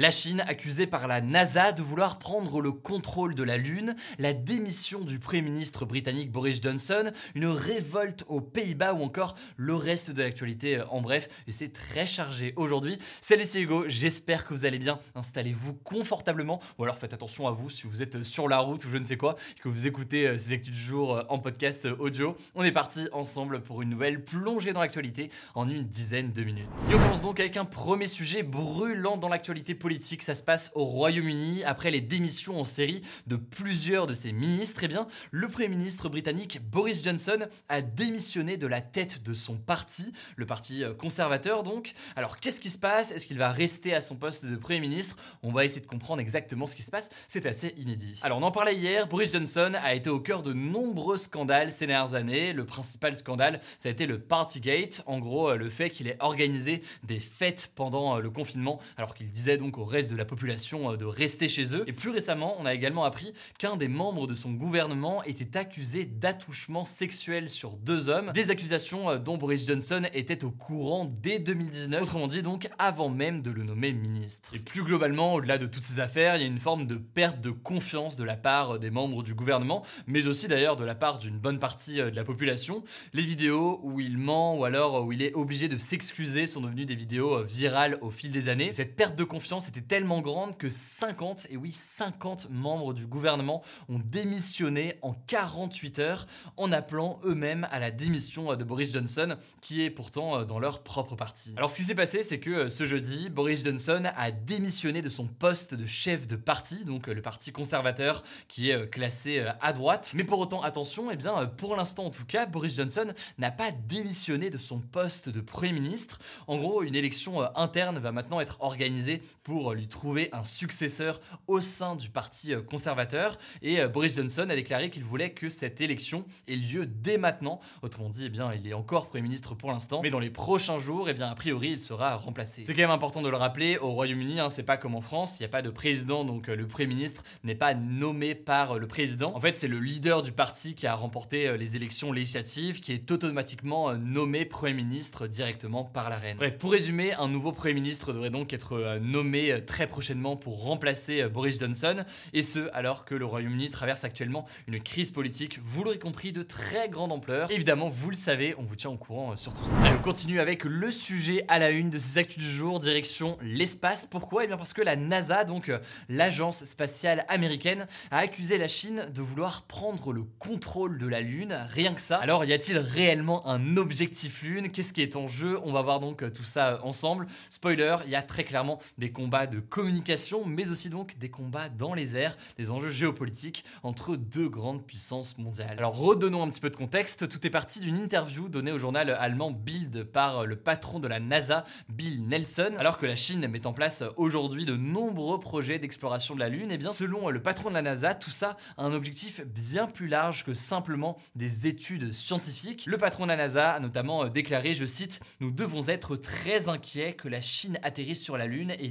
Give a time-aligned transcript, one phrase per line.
[0.00, 4.32] La Chine accusée par la NASA de vouloir prendre le contrôle de la Lune, la
[4.32, 10.12] démission du Premier ministre britannique Boris Johnson, une révolte aux Pays-Bas ou encore le reste
[10.12, 11.42] de l'actualité euh, en bref.
[11.48, 12.96] Et c'est très chargé aujourd'hui.
[13.20, 15.00] Salut c'est Hugo, j'espère que vous allez bien.
[15.16, 18.90] Installez-vous confortablement ou alors faites attention à vous si vous êtes sur la route ou
[18.90, 21.88] je ne sais quoi, que vous écoutez euh, ces actus du jour euh, en podcast
[21.98, 22.36] audio.
[22.54, 26.68] On est parti ensemble pour une nouvelle plongée dans l'actualité en une dizaine de minutes.
[26.88, 30.42] Et on commence donc avec un premier sujet brûlant dans l'actualité politique politique, ça se
[30.42, 34.80] passe au Royaume-Uni après les démissions en série de plusieurs de ses ministres.
[34.84, 37.38] Eh bien, le Premier ministre britannique Boris Johnson
[37.70, 41.94] a démissionné de la tête de son parti, le parti euh, conservateur donc.
[42.16, 43.12] Alors qu'est-ce qui se passe?
[43.12, 45.16] Est-ce qu'il va rester à son poste de Premier ministre?
[45.42, 47.08] On va essayer de comprendre exactement ce qui se passe.
[47.26, 48.20] C'est assez inédit.
[48.22, 51.86] Alors on en parlait hier, Boris Johnson a été au cœur de nombreux scandales ces
[51.86, 52.52] dernières années.
[52.52, 55.02] Le principal scandale, ça a été le Partygate.
[55.06, 59.14] En gros, euh, le fait qu'il ait organisé des fêtes pendant euh, le confinement, alors
[59.14, 61.84] qu'il disait donc au reste de la population euh, de rester chez eux.
[61.86, 66.04] Et plus récemment, on a également appris qu'un des membres de son gouvernement était accusé
[66.04, 71.38] d'attouchement sexuel sur deux hommes, des accusations euh, dont Boris Johnson était au courant dès
[71.38, 74.54] 2019, autrement dit donc avant même de le nommer ministre.
[74.54, 77.40] Et plus globalement, au-delà de toutes ces affaires, il y a une forme de perte
[77.40, 80.94] de confiance de la part euh, des membres du gouvernement, mais aussi d'ailleurs de la
[80.94, 82.82] part d'une bonne partie de la population.
[83.12, 86.86] Les vidéos où il ment ou alors où il est obligé de s'excuser sont devenues
[86.86, 88.72] des vidéos virales au fil des années.
[88.72, 93.62] Cette perte de confiance était tellement grande que 50, et oui 50 membres du gouvernement
[93.88, 99.82] ont démissionné en 48 heures en appelant eux-mêmes à la démission de Boris Johnson, qui
[99.82, 101.54] est pourtant euh, dans leur propre parti.
[101.56, 105.08] Alors ce qui s'est passé, c'est que euh, ce jeudi, Boris Johnson a démissionné de
[105.08, 109.72] son poste de chef de parti, donc euh, le parti conservateur qui est classé à
[109.72, 110.12] droite.
[110.14, 113.50] Mais pour autant, attention, et eh bien pour l'instant en tout cas, Boris Johnson n'a
[113.50, 116.18] pas démissionné de son poste de Premier ministre.
[116.46, 121.60] En gros, une élection interne va maintenant être organisée pour lui trouver un successeur au
[121.60, 123.38] sein du parti euh, conservateur.
[123.62, 127.60] Et euh, Boris Johnson a déclaré qu'il voulait que cette élection ait lieu dès maintenant.
[127.82, 130.78] Autrement dit, eh bien, il est encore Premier ministre pour l'instant, mais dans les prochains
[130.78, 132.64] jours, eh bien, a priori, il sera remplacé.
[132.64, 135.38] C'est quand même important de le rappeler, au Royaume-Uni, hein, c'est pas comme en France,
[135.38, 138.78] il n'y a pas de président, donc euh, le Premier ministre n'est pas nommé par
[138.78, 139.34] le président.
[139.34, 143.10] En fait, c'est le leader du parti qui a remporté les élections législatives qui est
[143.10, 146.36] automatiquement nommé Premier ministre directement par la reine.
[146.36, 151.22] Bref, pour résumer, un nouveau Premier ministre devrait donc être nommé très prochainement pour remplacer
[151.22, 155.84] euh, Boris Johnson, et ce alors que le Royaume-Uni traverse actuellement une crise politique, vous
[155.84, 157.50] l'aurez compris, de très grande ampleur.
[157.50, 159.76] Évidemment, vous le savez, on vous tient au courant euh, sur tout ça.
[159.78, 163.38] Allez, on continue avec le sujet à la une de ces actus du jour, direction
[163.42, 164.06] l'espace.
[164.10, 164.44] Pourquoi?
[164.44, 165.78] Eh bien parce que la NASA, donc euh,
[166.08, 171.56] l'agence spatiale américaine, a accusé la Chine de vouloir prendre le contrôle de la Lune,
[171.70, 172.16] rien que ça.
[172.16, 174.70] Alors y a-t-il réellement un objectif Lune?
[174.70, 175.58] Qu'est-ce qui est en jeu?
[175.64, 177.26] On va voir donc tout ça ensemble.
[177.50, 181.68] Spoiler, il y a très clairement des combats de communication, mais aussi donc des combats
[181.68, 185.76] dans les airs, des enjeux géopolitiques entre deux grandes puissances mondiales.
[185.76, 189.10] Alors redonnons un petit peu de contexte, tout est parti d'une interview donnée au journal
[189.10, 193.66] allemand Bild par le patron de la NASA, Bill Nelson, alors que la Chine met
[193.66, 197.42] en place aujourd'hui de nombreux projets d'exploration de la Lune, et eh bien selon le
[197.42, 201.66] patron de la NASA, tout ça a un objectif bien plus large que simplement des
[201.66, 202.86] études scientifiques.
[202.86, 207.12] Le patron de la NASA a notamment déclaré, je cite, Nous devons être très inquiets
[207.14, 208.88] que la Chine atterrisse sur la Lune et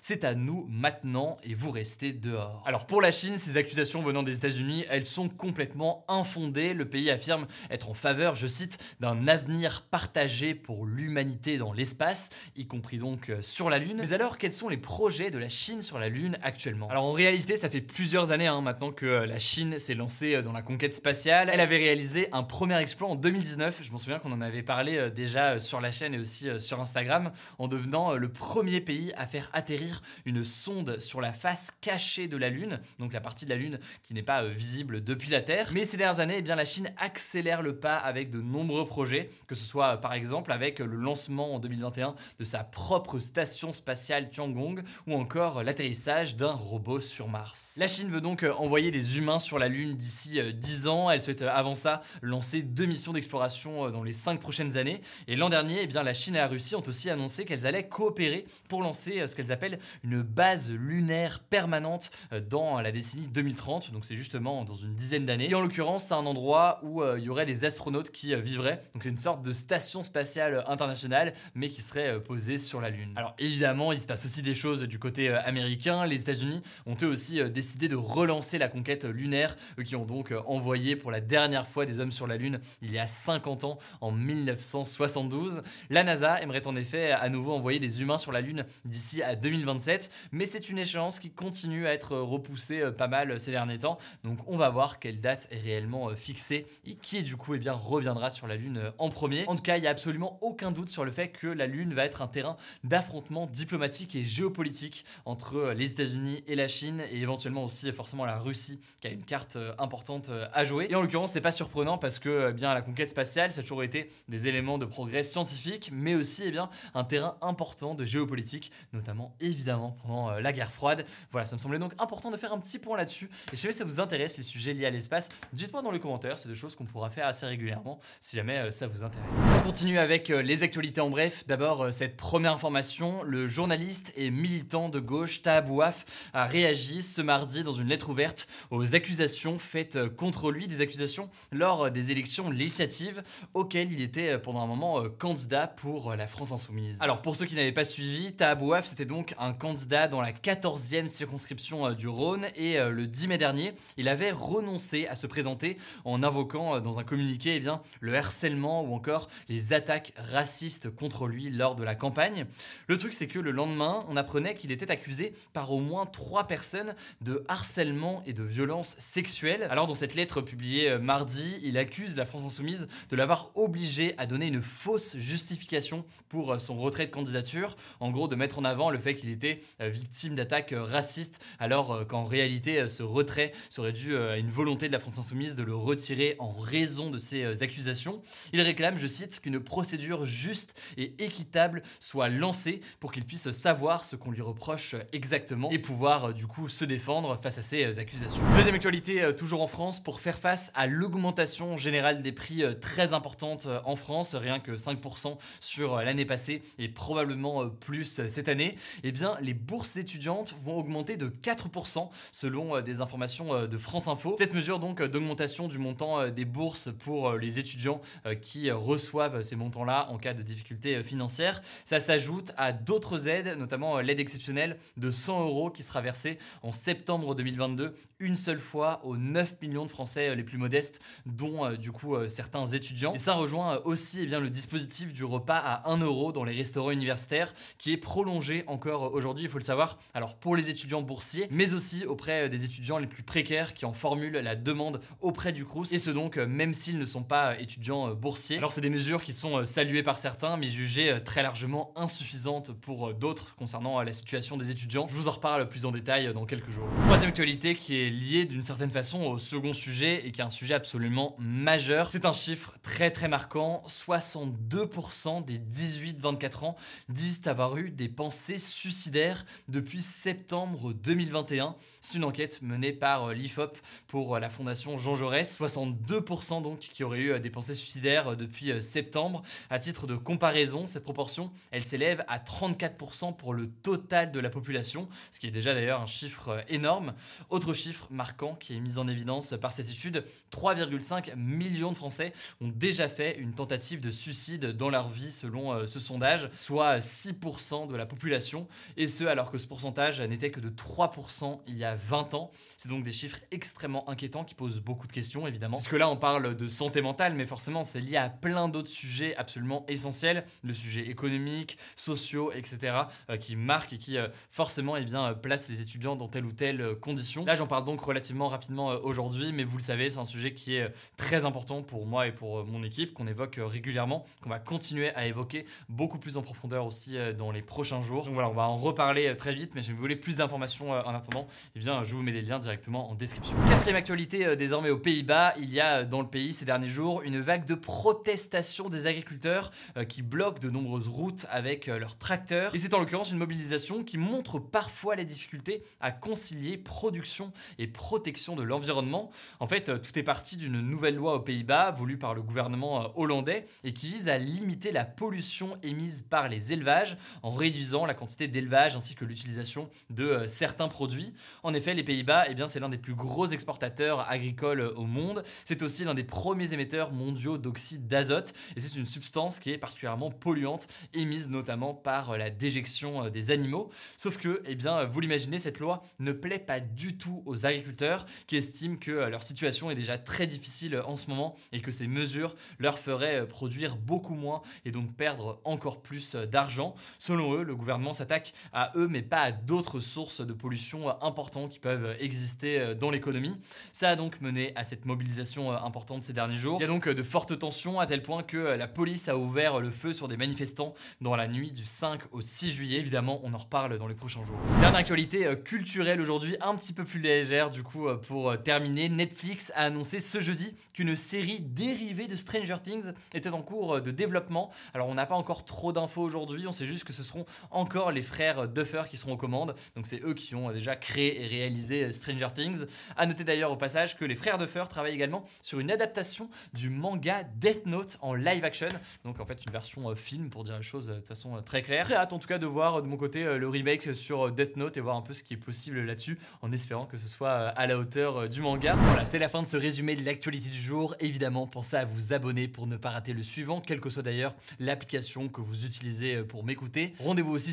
[0.00, 2.62] c'est à nous maintenant et vous restez dehors.
[2.66, 6.74] Alors pour la Chine, ces accusations venant des États-Unis, elles sont complètement infondées.
[6.74, 12.30] Le pays affirme être en faveur, je cite, d'un avenir partagé pour l'humanité dans l'espace,
[12.56, 13.96] y compris donc euh, sur la Lune.
[13.98, 16.88] Mais alors, quels sont les projets de la Chine sur la Lune actuellement?
[16.88, 20.34] Alors en réalité, ça fait plusieurs années hein, maintenant que euh, la Chine s'est lancée
[20.34, 21.50] euh, dans la conquête spatiale.
[21.52, 23.80] Elle avait réalisé un premier exploit en 2019.
[23.82, 27.32] Je m'en souviens qu'on en avait parlé déjà sur la chaîne et aussi sur Instagram,
[27.58, 32.36] en devenant le premier pays à faire atterrir une sonde sur la face cachée de
[32.36, 35.40] la Lune, donc la partie de la Lune qui n'est pas euh, visible depuis la
[35.40, 35.70] Terre.
[35.72, 39.30] Mais ces dernières années, eh bien, la Chine accélère le pas avec de nombreux projets,
[39.46, 44.30] que ce soit par exemple avec le lancement en 2021 de sa propre station spatiale
[44.30, 47.76] Tiangong ou encore l'atterrissage d'un robot sur Mars.
[47.78, 51.10] La Chine veut donc euh, envoyer des humains sur la Lune d'ici 10 ans.
[51.10, 55.00] Elle souhaite avant ça lancer deux missions d'exploration dans les 5 prochaines années.
[55.28, 57.88] Et l'an dernier, eh bien, la Chine et la Russie ont aussi annoncé qu'elles allaient
[57.88, 63.26] coopérer pour lancer euh, ce qu'elles appellent une base lunaire permanente euh, dans la décennie
[63.28, 63.92] 2030.
[63.92, 65.50] Donc c'est justement dans une dizaine d'années.
[65.50, 68.82] Et en l'occurrence, c'est un endroit où euh, il y aurait des astronautes qui vivraient.
[68.94, 73.12] Donc c'est une sorte de station spatiale internationale, mais qui serait posée sur la Lune.
[73.16, 76.06] Alors évidemment, il se passe aussi des choses du côté américain.
[76.06, 80.32] Les États-Unis ont eux aussi décidé de relancer la conquête lunaire, eux qui ont donc
[80.46, 83.78] envoyé pour la dernière fois des hommes sur la Lune il y a 50 ans,
[84.00, 85.62] en 1972.
[85.90, 89.33] La NASA aimerait en effet à nouveau envoyer des humains sur la Lune d'ici à
[89.34, 93.78] 2027, mais c'est une échéance qui continue à être repoussée euh, pas mal ces derniers
[93.78, 93.98] temps.
[94.22, 97.58] Donc on va voir quelle date est réellement euh, fixée et qui du coup eh
[97.58, 99.44] bien, reviendra sur la Lune euh, en premier.
[99.46, 101.94] En tout cas, il n'y a absolument aucun doute sur le fait que la Lune
[101.94, 107.20] va être un terrain d'affrontement diplomatique et géopolitique entre les États-Unis et la Chine et
[107.20, 110.86] éventuellement aussi forcément la Russie qui a une carte importante à jouer.
[110.90, 113.82] Et en l'occurrence, c'est pas surprenant parce que bien la conquête spatiale, ça a toujours
[113.82, 118.72] été des éléments de progrès scientifique, mais aussi eh bien, un terrain important de géopolitique,
[118.92, 121.04] notamment évidemment pendant euh, la guerre froide.
[121.30, 123.30] Voilà, ça me semblait donc important de faire un petit point là-dessus.
[123.52, 126.38] Et si jamais ça vous intéresse, les sujets liés à l'espace, dites-moi dans les commentaires,
[126.38, 129.28] c'est des choses qu'on pourra faire assez régulièrement si jamais euh, ça vous intéresse.
[129.58, 131.44] On continue avec euh, les actualités en bref.
[131.46, 137.62] D'abord, cette première information, le journaliste et militant de gauche Tahabouaf a réagi ce mardi
[137.64, 143.22] dans une lettre ouverte aux accusations faites contre lui, des accusations lors des élections législatives
[143.54, 147.00] auxquelles il était pendant un moment candidat pour la France Insoumise.
[147.00, 151.08] Alors pour ceux qui n'avaient pas suivi, Tahabouaf c'était donc un candidat dans la 14e
[151.08, 155.26] circonscription euh, du Rhône et euh, le 10 mai dernier, il avait renoncé à se
[155.26, 160.12] présenter en invoquant euh, dans un communiqué eh bien, le harcèlement ou encore les attaques
[160.16, 162.46] racistes contre lui lors de la campagne.
[162.88, 166.46] Le truc c'est que le lendemain, on apprenait qu'il était accusé par au moins trois
[166.46, 169.66] personnes de harcèlement et de violence sexuelle.
[169.70, 174.26] Alors dans cette lettre publiée mardi, il accuse la France Insoumise de l'avoir obligé à
[174.26, 178.90] donner une fausse justification pour son retrait de candidature, en gros de mettre en avant
[178.94, 183.92] le fait qu'il était euh, victime d'attaques euh, racistes, alors qu'en réalité ce retrait serait
[183.92, 187.62] dû à une volonté de la France Insoumise de le retirer en raison de ces
[187.62, 188.22] accusations.
[188.52, 194.04] Il réclame, je cite, qu'une procédure juste et équitable soit lancée pour qu'il puisse savoir
[194.04, 198.42] ce qu'on lui reproche exactement et pouvoir du coup se défendre face à ces accusations.
[198.54, 203.66] Deuxième actualité, toujours en France, pour faire face à l'augmentation générale des prix très importante
[203.84, 208.48] en France, rien que 5% sur euh, l'année passée et probablement euh, plus euh, cette
[208.48, 214.08] année, eh bien les bourses étudiantes vont augmenter de 4% selon des informations de France
[214.08, 214.34] Info.
[214.38, 218.00] Cette mesure donc d'augmentation du montant des bourses pour les étudiants
[218.40, 224.00] qui reçoivent ces montants-là en cas de difficultés financières, ça s'ajoute à d'autres aides, notamment
[224.00, 229.16] l'aide exceptionnelle de 100 euros qui sera versée en septembre 2022 une seule fois aux
[229.16, 233.14] 9 millions de Français les plus modestes, dont du coup certains étudiants.
[233.14, 236.54] Et ça rejoint aussi eh bien, le dispositif du repas à 1 euro dans les
[236.54, 239.98] restaurants universitaires qui est prolongé encore aujourd'hui, il faut le savoir.
[240.12, 243.92] Alors pour les étudiants boursiers, mais aussi auprès des étudiants les plus précaires qui en
[243.92, 248.14] formulent la demande auprès du Crous et ce donc même s'ils ne sont pas étudiants
[248.14, 248.58] boursiers.
[248.58, 253.14] Alors c'est des mesures qui sont saluées par certains mais jugées très largement insuffisantes pour
[253.14, 255.06] d'autres concernant la situation des étudiants.
[255.08, 256.88] Je vous en reparle plus en détail dans quelques jours.
[257.04, 260.50] Troisième actualité qui est liée d'une certaine façon au second sujet et qui est un
[260.50, 262.10] sujet absolument majeur.
[262.10, 263.82] C'est un chiffre très très marquant.
[263.86, 266.76] 62% des 18-24 ans
[267.08, 271.74] disent avoir eu des pensées suicidaires depuis septembre 2021.
[272.00, 275.58] C'est une enquête menée par euh, l'IFOP pour euh, la fondation Jean Jaurès.
[275.58, 279.42] 62% donc qui auraient eu euh, des pensées suicidaires depuis septembre.
[279.70, 284.50] À titre de comparaison, cette proportion, elle s'élève à 34% pour le total de la
[284.50, 287.14] population, ce qui est déjà d'ailleurs un chiffre énorme.
[287.50, 292.32] Autre chiffre marquant qui est mis en évidence par cette étude, 3,5 millions de Français
[292.60, 297.88] ont déjà fait une tentative de suicide dans leur vie selon ce sondage, soit 6%
[297.88, 298.53] de la population,
[298.96, 302.50] et ce alors que ce pourcentage n'était que de 3% il y a 20 ans.
[302.76, 305.76] C'est donc des chiffres extrêmement inquiétants qui posent beaucoup de questions évidemment.
[305.76, 308.88] Parce que là on parle de santé mentale, mais forcément c'est lié à plein d'autres
[308.88, 312.96] sujets absolument essentiels, le sujet économique, sociaux, etc.,
[313.30, 316.52] euh, qui marquent et qui euh, forcément eh bien, placent les étudiants dans telle ou
[316.52, 317.44] telle condition.
[317.44, 320.76] Là j'en parle donc relativement rapidement aujourd'hui, mais vous le savez, c'est un sujet qui
[320.76, 325.14] est très important pour moi et pour mon équipe, qu'on évoque régulièrement, qu'on va continuer
[325.14, 328.24] à évoquer beaucoup plus en profondeur aussi euh, dans les prochains jours.
[328.24, 330.90] Donc voilà, voilà, on va en reparler très vite, mais si vous voulez plus d'informations
[330.90, 333.56] en attendant, eh bien, je vous mets des liens directement en description.
[333.68, 337.40] Quatrième actualité désormais aux Pays-Bas, il y a dans le pays ces derniers jours une
[337.40, 339.70] vague de protestation des agriculteurs
[340.08, 342.74] qui bloquent de nombreuses routes avec leurs tracteurs.
[342.74, 347.86] Et c'est en l'occurrence une mobilisation qui montre parfois les difficultés à concilier production et
[347.86, 349.30] protection de l'environnement.
[349.60, 353.66] En fait, tout est parti d'une nouvelle loi aux Pays-Bas voulue par le gouvernement hollandais
[353.84, 358.33] et qui vise à limiter la pollution émise par les élevages en réduisant la quantité
[358.36, 361.32] d'élevage ainsi que l'utilisation de euh, certains produits.
[361.62, 365.44] En effet, les Pays-Bas, eh c'est l'un des plus gros exportateurs agricoles au monde.
[365.64, 369.78] C'est aussi l'un des premiers émetteurs mondiaux d'oxyde d'azote et c'est une substance qui est
[369.78, 373.90] particulièrement polluante, émise notamment par euh, la déjection euh, des animaux.
[374.16, 378.26] Sauf que, eh bien, vous l'imaginez, cette loi ne plaît pas du tout aux agriculteurs
[378.46, 382.06] qui estiment que leur situation est déjà très difficile en ce moment et que ces
[382.06, 386.94] mesures leur feraient produire beaucoup moins et donc perdre encore plus d'argent.
[387.18, 391.70] Selon eux, le gouvernement s'attaque à eux mais pas à d'autres sources de pollution importantes
[391.70, 393.60] qui peuvent exister dans l'économie.
[393.92, 396.78] Ça a donc mené à cette mobilisation importante ces derniers jours.
[396.78, 399.78] Il y a donc de fortes tensions à tel point que la police a ouvert
[399.78, 402.98] le feu sur des manifestants dans la nuit du 5 au 6 juillet.
[402.98, 404.56] Évidemment, on en reparle dans les prochains jours.
[404.80, 409.10] Dernière actualité culturelle aujourd'hui, un petit peu plus légère du coup pour terminer.
[409.10, 414.10] Netflix a annoncé ce jeudi qu'une série dérivée de Stranger Things était en cours de
[414.10, 414.70] développement.
[414.94, 418.03] Alors on n'a pas encore trop d'infos aujourd'hui, on sait juste que ce seront encore
[418.10, 419.74] les frères Duffer qui seront aux commandes.
[419.96, 422.84] Donc c'est eux qui ont déjà créé et réalisé Stranger Things.
[423.16, 426.90] À noter d'ailleurs au passage que les frères Duffer travaillent également sur une adaptation du
[426.90, 428.88] manga Death Note en live action.
[429.24, 431.60] Donc en fait une version euh, film pour dire les choses euh, de façon euh,
[431.60, 432.04] très claire.
[432.04, 434.96] Très hâte en tout cas de voir de mon côté le remake sur Death Note
[434.96, 437.86] et voir un peu ce qui est possible là-dessus en espérant que ce soit à
[437.86, 438.96] la hauteur du manga.
[438.96, 441.14] Voilà, c'est la fin de ce résumé de l'actualité du jour.
[441.20, 444.54] Évidemment, pensez à vous abonner pour ne pas rater le suivant, quelle que soit d'ailleurs
[444.78, 447.14] l'application que vous utilisez euh, pour m'écouter.
[447.18, 447.72] Rendez-vous aussi